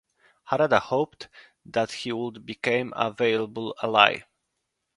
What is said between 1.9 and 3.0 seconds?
he would become